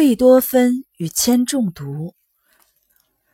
[0.00, 2.14] 贝多芬与铅中毒。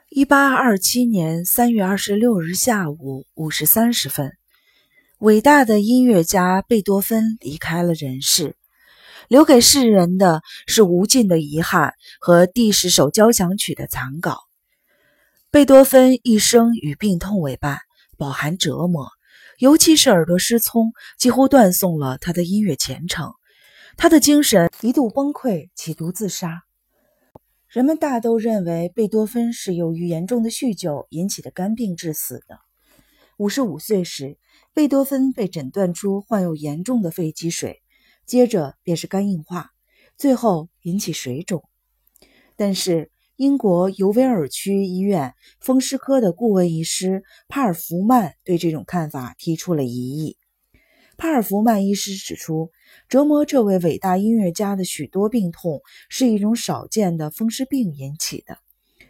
[0.09, 4.33] 一八二七年三月二十六日下午五时三十分，
[5.19, 8.57] 伟大的音乐家贝多芬离开了人世，
[9.29, 14.41] 留给世人的是无尽的遗憾和第十首交响曲的残稿。
[15.53, 17.79] 贝多芬一生与病痛为伴，
[18.19, 19.07] 饱含折磨，
[19.61, 23.35] 尤其是耳朵失聪，几乎断送了他的音乐前程。
[23.99, 26.65] 他的精神一度崩溃，企图自杀。
[27.67, 32.61] 人们大都认为贝多芬是由于严重的酗酒引起的肝病致死的。
[33.39, 34.37] 五十五岁时，
[34.75, 37.83] 贝多芬被诊断出患有严重的肺积水，
[38.27, 39.71] 接着便是肝硬化，
[40.19, 41.65] 最后引起水肿。
[42.55, 50.37] 但是，英国尤维尔区医院风湿科的顾问医师帕尔福曼对这种看法提出了疑义。
[51.17, 52.73] 帕尔福曼医师指出，
[53.09, 55.81] 折磨这位伟大音乐家的许多病痛
[56.11, 58.59] 是一种少见的风湿病引起的。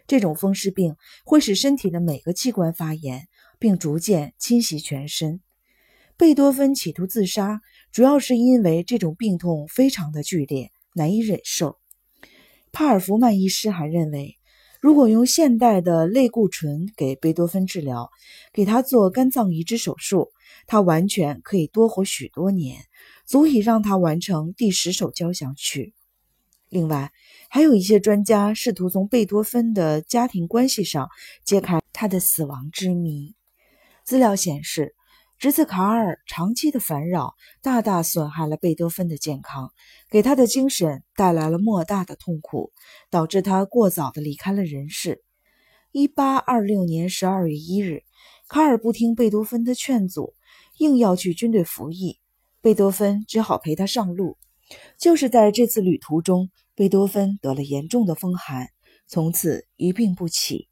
[0.07, 3.27] 这种风湿病会使身体的每个器官发炎，
[3.59, 5.41] 并逐渐侵袭全身。
[6.15, 11.77] 贝多芬企图自杀，主要是因为这种病痛非常的剧烈，难以忍受。
[12.71, 14.37] 帕尔福曼医师还认为，
[14.81, 18.09] 如果用现代的类固醇给贝多芬治疗，
[18.53, 20.31] 给他做肝脏移植手术。
[20.65, 22.81] 他完全可以多活许多年，
[23.25, 25.93] 足以让他完成第十首交响曲。
[26.67, 27.13] 另外，
[27.49, 31.07] 还有一些专家试图从贝多芬的家庭关系上
[31.45, 33.33] 揭开他的死亡之谜。
[34.03, 34.93] 资料显示，
[35.39, 39.71] 侄子卡尔长期的烦扰大大损害了贝多芬的健康，
[40.09, 42.71] 给他的精神带来了莫大的痛苦，
[43.11, 45.23] 导致他过早的离开了人世。
[45.91, 48.01] 一八二六年十二月一日，
[48.47, 50.33] 卡尔不听贝多芬的劝阻。
[50.77, 52.19] 硬要去军队服役，
[52.61, 54.37] 贝多芬只好陪他上路。
[54.99, 58.69] 就是在这次旅途中，贝多芬得了严重的风寒，
[59.07, 60.67] 从此一病不起。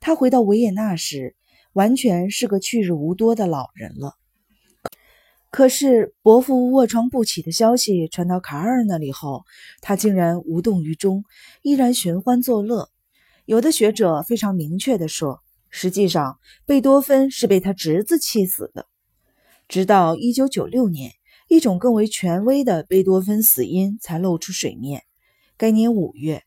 [0.00, 1.36] 他回到维也纳时，
[1.74, 4.14] 完全是个去日无多的老人了。
[5.50, 9.44] 可是伯父卧床不起的消息传到卡尔那里后，
[9.80, 11.24] 他竟然无动于衷，
[11.62, 12.88] 依然寻欢作乐。
[13.44, 18.86] 有的学者非常明确地说，实际上贝多芬是被他侄子气死的。
[19.68, 21.12] 直到一九九六年，
[21.48, 25.04] 一种更为权威的贝多芬死因才露出水面。
[25.56, 26.42] 该年五月，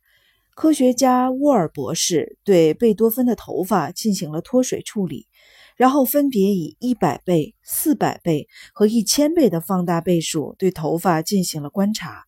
[0.58, 5.28] 科学家沃尔博士对贝多芬的头发进行了脱水处理，
[5.76, 12.24] 然后分别以一百倍、四百倍和一千倍的放大倍数对头发进行了观察。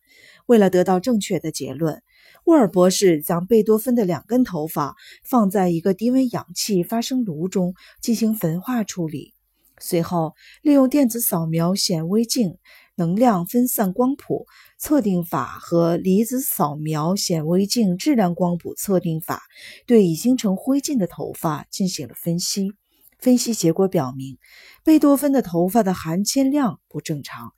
[0.46, 2.04] 为了得到正确的结论，
[2.44, 9.34] 沃尔博士将贝多芬的两根头发放在一个低温氧气发生炉中进行焚化处理。
[9.80, 12.58] 随后，利用电子扫描显微镜
[13.00, 14.44] 能量分散光谱
[14.76, 19.40] 测定法和离子扫描显微镜质量光谱测定法，
[19.86, 22.74] 对已经成灰烬的头发进行了分析。
[23.18, 24.36] 分析结果表明，
[24.84, 27.54] 贝多芬的头发的含铅量不正常，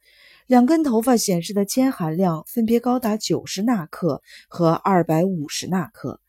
[0.46, 6.20] 两根头发显示的铅含量分别高达九十纳克和二百五十纳克，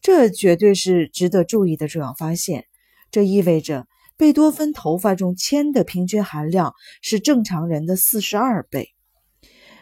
[0.00, 2.66] 这绝对是值得注意的重要发现。
[3.10, 3.88] 这意味着。
[4.24, 8.88] 贝多芬头发中铅的平均含量是正常人的四十二倍。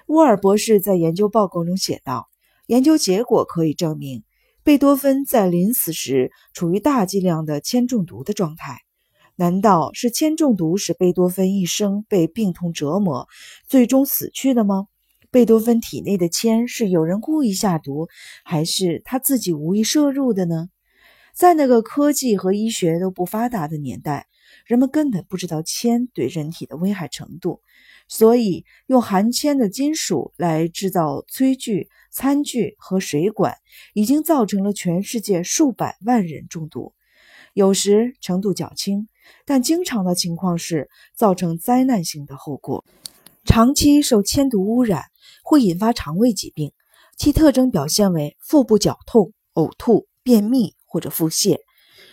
[0.09, 2.29] 沃尔博士在研究报告中写道
[2.67, 4.25] ：“研究结果可以证明，
[4.65, 8.79] 贝多芬在临死时处于大剂量的铅中毒的状态。
[9.37, 13.29] 难道是铅中毒使贝多芬一生被病痛折磨，
[13.69, 14.89] 最终死去的吗？
[15.31, 18.09] 贝多芬体内的铅是有人故意下毒，
[18.45, 20.67] 还是他自己无意摄入的呢？”
[21.35, 24.27] 在那个科技和医学都不发达的年代，
[24.67, 27.61] 人们根本不知道铅对人体的危害程度，
[28.09, 33.57] 所以用含铅的金属来制造炊具、餐具和水管，
[33.95, 36.95] 已经造成了全世界数百万人中毒。
[37.55, 39.09] 有时程度较轻，
[39.45, 42.85] 但经常的情况是造成灾难性的后果。
[43.45, 45.05] 长期受铅毒污染
[45.43, 46.73] 会引发肠胃疾病，
[47.17, 50.75] 其特征表现为腹部绞痛、呕吐、便秘。
[50.93, 51.57] 或者腹泻，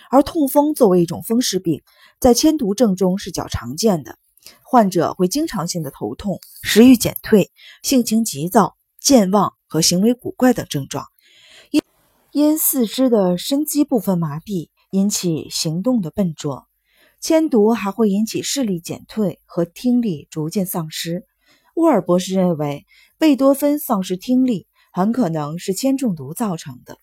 [0.10, 1.82] 而痛风作为一种风湿病，
[2.20, 4.18] 在铅毒症中是较常见的。
[4.64, 7.52] 患者会经常性的头痛、食欲减退、
[7.84, 11.06] 性情急躁、健忘和行为古怪等症状，
[11.70, 11.82] 因
[12.32, 16.68] 因四肢的深肌部分麻痹引起行动的笨拙。
[17.20, 21.26] 铅毒还会引起视力减退和听力逐渐丧失。
[21.76, 22.86] 沃尔博士认为，
[23.18, 26.98] 贝多芬丧失听力很可能是铅中毒造成的。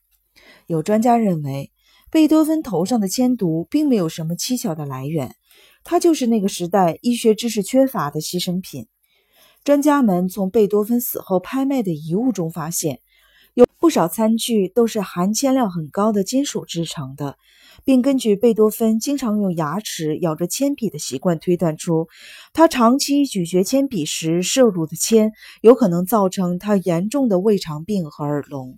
[0.67, 1.71] 有专家认为，
[2.09, 5.35] 贝多芬头上的铅毒并没有什么蹊跷的来源，
[5.83, 8.87] 它就是那个时代医学知识缺乏的牺牲品。
[9.65, 13.01] 专家们从贝多芬死后拍卖的遗物中发现，
[13.57, 17.39] 有不少餐具都是含铅量很高的金属制成的。
[17.85, 22.09] 并根据贝多芬经常用牙齿咬着铅笔的习惯推断出，
[22.53, 25.33] 他长期咀嚼铅笔时摄入的铅
[25.63, 28.77] 有可能造成他严重的胃肠病和耳聋。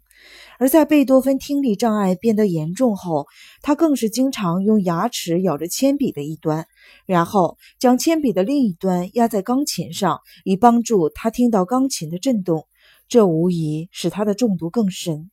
[0.59, 3.27] 而在贝多芬听力障碍变得严重后，
[3.63, 6.67] 他更是经常用牙齿咬着铅笔的一端，
[7.07, 12.67] 然后将铅笔的另一端压在钢琴上，以帮助他听到钢琴的震动。
[13.09, 15.31] 这无疑使他的中毒更深。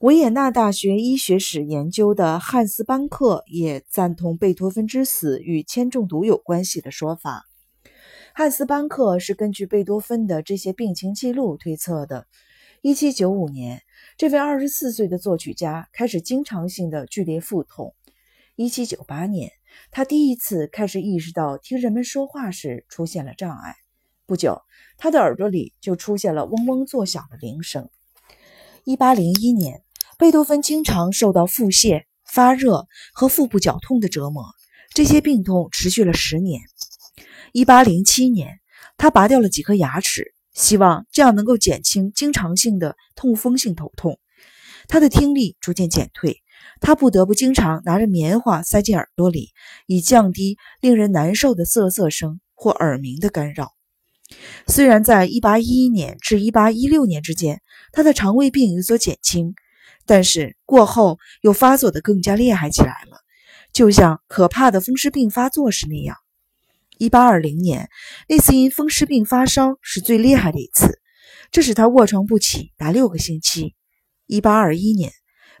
[0.00, 7.44] 维也纳大学医学史研究的汉斯·班克也赞同贝多芬之死与铅中毒有关系的说法。
[8.34, 12.26] 汉斯·班克是根据贝多芬的这些病情记录推测的。
[12.82, 13.82] 1795年，
[14.16, 17.94] 这位24岁的作曲家开始经常性的剧烈腹痛。
[18.56, 19.52] 1798年，
[19.92, 23.76] 他第一次开始意识到听人们说话时出现了障碍。
[24.32, 24.62] 不久，
[24.96, 27.90] 他的耳朵里就出现了嗡嗡作响的铃声。
[28.86, 29.82] 1801年。
[30.18, 34.46] 贝多芬经常受到腹泻、发热和腹部绞痛的折磨，
[34.94, 36.62] 这些病痛持续了十年。
[37.52, 38.60] 1807年，
[38.96, 44.18] 他拔掉了几颗牙齿，希望这样能够减轻经常性的痛风性头痛。
[44.88, 46.38] 他的听力逐渐减退，
[46.80, 49.50] 他不得不经常拿着棉花塞进耳朵里，
[49.86, 53.72] 以降低令人难受的瑟瑟声或耳鸣的干扰。
[54.66, 57.60] 虽然在1811年至1816年之间，
[57.92, 59.54] 他的肠胃病有所减轻。
[60.04, 63.18] 但是过后又发作的更加厉害起来了，
[63.72, 66.16] 就像可怕的风湿病发作时那样。
[66.98, 67.88] 1820年，
[68.28, 70.98] 那次因风湿病发烧是最厉害的一次，
[71.52, 73.76] 这使他卧床不起达六个星期。
[74.26, 75.12] 1821年，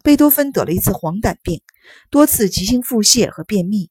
[0.02, 1.62] 贝多芬得了一次黄疸病，
[2.10, 3.90] 多次急性腹泻和便秘。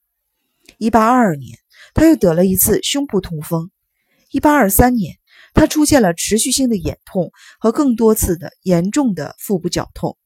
[0.80, 1.58] 1822年，
[1.94, 3.72] 他又得了一次胸部痛风。
[4.32, 5.18] 1823年，
[5.54, 10.18] 他出现了持续性的眼痛和更多次的严重的腹部绞痛。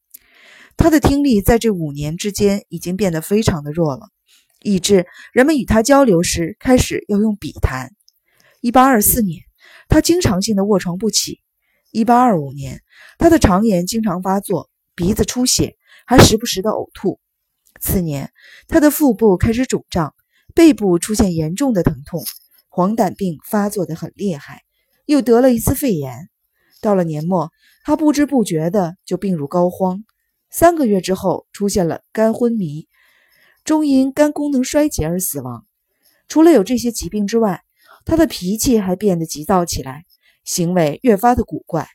[0.76, 4.08] 他的听力在这五年之间已经变得非常的弱了，
[4.62, 7.94] 以致人们与他交流时开始要用笔谈。
[8.62, 9.42] 1824年，
[9.88, 11.40] 他经常性的卧床不起。
[11.92, 12.82] 1825年，
[13.18, 15.76] 他的肠炎经常发作，鼻子出血，
[16.06, 17.18] 还时不时的呕吐。
[17.80, 18.30] 次年，
[18.68, 20.14] 他的腹部开始肿胀，
[20.54, 22.22] 背部出现严重的疼痛，
[22.76, 24.60] 黄疸病发作的很厉害，
[25.06, 26.28] 又得了一次肺炎。
[26.82, 27.50] 到了年末，
[27.84, 30.02] 他不知不觉的就病入膏肓。
[30.50, 32.86] 三个月之后，出现了肝昏迷，
[33.64, 35.64] 终因肝功能衰竭而死亡。
[36.28, 37.62] 除了有这些疾病之外，
[38.04, 40.04] 他的脾气还变得急躁起来，
[40.44, 41.88] 行为越发的古怪。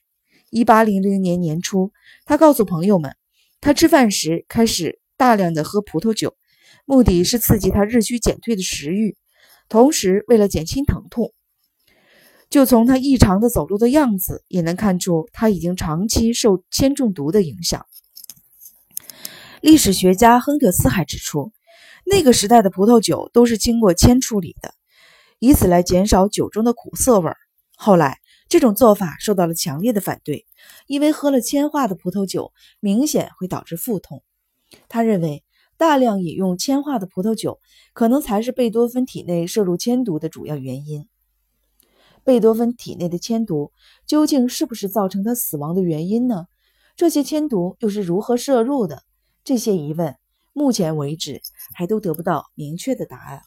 [0.49, 1.91] 一八零零年年初，
[2.25, 3.15] 他告诉朋友们，
[3.59, 6.35] 他吃饭时开始大量的喝葡萄酒，
[6.85, 9.15] 目的是刺激他日趋减退的食欲，
[9.71, 11.33] 同时为了减轻疼痛。
[12.49, 17.85] 就从他异常的走路的样子，也能看出他已经长期受铅中毒的影响。
[19.61, 21.53] 历史学家亨特斯还指出，
[22.05, 24.73] 那个时代的葡萄酒都是经过铅处理的，
[25.39, 27.37] 以此来减少酒中的苦涩味儿。
[27.77, 28.19] 后来，
[28.49, 30.45] 这种做法受到了强烈的反对，
[30.85, 32.51] 因为喝了铅化的葡萄酒
[32.81, 34.21] 明显会导致腹痛。
[34.89, 35.45] 他认为，
[35.81, 37.59] 大量饮用铅化的葡萄酒
[37.93, 41.07] 可能才是贝多芬体内摄入铅毒的主要原因。
[42.23, 43.71] 贝多芬体内的铅毒
[44.05, 46.45] 究竟是不是造成他死亡的原因呢？
[46.95, 49.01] 这些铅毒又是如何摄入的？
[49.43, 50.15] 这些疑问，
[50.53, 51.41] 目前为止
[51.73, 53.41] 还都得不到明确的答案。